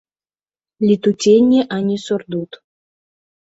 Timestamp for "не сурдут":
1.91-2.51